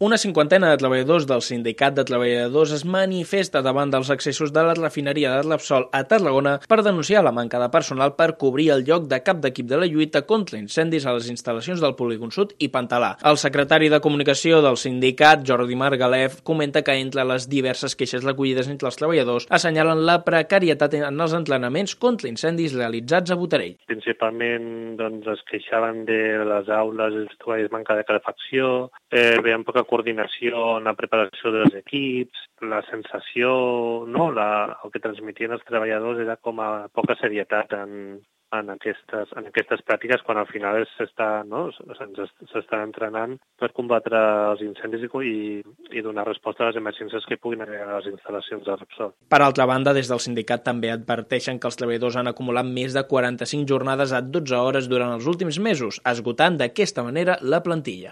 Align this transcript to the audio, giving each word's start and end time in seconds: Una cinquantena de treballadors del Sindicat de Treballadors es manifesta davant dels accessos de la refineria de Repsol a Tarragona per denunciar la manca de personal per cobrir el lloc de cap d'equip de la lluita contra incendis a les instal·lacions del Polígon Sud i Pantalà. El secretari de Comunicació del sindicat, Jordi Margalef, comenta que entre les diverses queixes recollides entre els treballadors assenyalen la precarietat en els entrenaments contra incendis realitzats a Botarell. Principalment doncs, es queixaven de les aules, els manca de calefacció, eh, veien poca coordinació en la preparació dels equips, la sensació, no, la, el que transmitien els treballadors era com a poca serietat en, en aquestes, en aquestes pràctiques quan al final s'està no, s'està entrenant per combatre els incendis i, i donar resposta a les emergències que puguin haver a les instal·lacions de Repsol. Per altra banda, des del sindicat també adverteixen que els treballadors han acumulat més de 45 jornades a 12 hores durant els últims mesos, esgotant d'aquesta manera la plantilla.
Una 0.00 0.14
cinquantena 0.16 0.68
de 0.70 0.78
treballadors 0.78 1.24
del 1.26 1.40
Sindicat 1.42 1.96
de 1.96 2.04
Treballadors 2.06 2.70
es 2.76 2.84
manifesta 2.86 3.64
davant 3.66 3.90
dels 3.90 4.12
accessos 4.14 4.52
de 4.54 4.62
la 4.62 4.76
refineria 4.78 5.32
de 5.32 5.40
Repsol 5.42 5.88
a 5.90 6.04
Tarragona 6.06 6.52
per 6.70 6.84
denunciar 6.86 7.24
la 7.26 7.32
manca 7.34 7.58
de 7.58 7.66
personal 7.74 8.12
per 8.14 8.36
cobrir 8.38 8.68
el 8.70 8.84
lloc 8.86 9.08
de 9.10 9.18
cap 9.26 9.40
d'equip 9.42 9.66
de 9.66 9.80
la 9.80 9.88
lluita 9.90 10.22
contra 10.22 10.60
incendis 10.60 11.02
a 11.02 11.16
les 11.16 11.26
instal·lacions 11.32 11.82
del 11.82 11.96
Polígon 11.98 12.30
Sud 12.30 12.54
i 12.62 12.68
Pantalà. 12.70 13.16
El 13.26 13.40
secretari 13.42 13.88
de 13.90 13.98
Comunicació 14.04 14.60
del 14.62 14.78
sindicat, 14.78 15.42
Jordi 15.42 15.74
Margalef, 15.74 16.38
comenta 16.46 16.84
que 16.86 16.94
entre 16.94 17.26
les 17.26 17.48
diverses 17.50 17.98
queixes 17.98 18.22
recollides 18.22 18.70
entre 18.70 18.86
els 18.92 19.00
treballadors 19.02 19.48
assenyalen 19.50 20.04
la 20.06 20.20
precarietat 20.22 20.94
en 21.00 21.18
els 21.26 21.34
entrenaments 21.34 21.96
contra 21.98 22.30
incendis 22.30 22.78
realitzats 22.78 23.34
a 23.34 23.40
Botarell. 23.42 23.74
Principalment 23.90 24.94
doncs, 25.02 25.26
es 25.34 25.42
queixaven 25.50 26.04
de 26.06 26.22
les 26.54 26.70
aules, 26.78 27.20
els 27.58 27.74
manca 27.74 27.98
de 27.98 28.06
calefacció, 28.06 28.92
eh, 29.10 29.42
veien 29.42 29.66
poca 29.66 29.87
coordinació 29.90 30.64
en 30.78 30.88
la 30.90 30.96
preparació 30.98 31.52
dels 31.54 31.76
equips, 31.82 32.46
la 32.72 32.80
sensació, 32.90 33.50
no, 34.16 34.30
la, 34.34 34.48
el 34.84 34.94
que 34.94 35.02
transmitien 35.04 35.54
els 35.56 35.64
treballadors 35.68 36.24
era 36.24 36.36
com 36.36 36.60
a 36.64 36.70
poca 36.94 37.16
serietat 37.22 37.74
en, 37.78 37.94
en 38.52 38.70
aquestes, 38.72 39.32
en 39.36 39.48
aquestes 39.48 39.82
pràctiques 39.86 40.22
quan 40.24 40.40
al 40.40 40.48
final 40.48 40.80
s'està 40.94 41.28
no, 41.48 41.66
s'està 41.72 42.80
entrenant 42.84 43.36
per 43.60 43.70
combatre 43.76 44.20
els 44.52 44.62
incendis 44.64 45.04
i, 45.08 45.34
i 45.92 46.04
donar 46.04 46.26
resposta 46.28 46.64
a 46.64 46.70
les 46.70 46.78
emergències 46.80 47.26
que 47.28 47.36
puguin 47.36 47.62
haver 47.64 47.82
a 47.82 47.98
les 47.98 48.08
instal·lacions 48.12 48.64
de 48.64 48.76
Repsol. 48.76 49.12
Per 49.28 49.40
altra 49.42 49.66
banda, 49.68 49.94
des 49.96 50.08
del 50.10 50.22
sindicat 50.24 50.64
també 50.64 50.92
adverteixen 50.92 51.60
que 51.60 51.68
els 51.68 51.78
treballadors 51.80 52.16
han 52.20 52.32
acumulat 52.32 52.68
més 52.68 52.96
de 52.96 53.04
45 53.10 53.68
jornades 53.68 54.14
a 54.16 54.22
12 54.24 54.56
hores 54.56 54.88
durant 54.88 55.12
els 55.16 55.28
últims 55.28 55.60
mesos, 55.60 56.00
esgotant 56.08 56.58
d'aquesta 56.60 57.04
manera 57.04 57.38
la 57.42 57.62
plantilla. 57.62 58.06